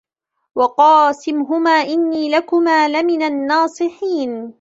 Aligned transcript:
وقاسمهما 0.55 1.71
إني 1.81 2.29
لكما 2.29 2.87
لمن 2.89 3.21
الناصحين 3.21 4.49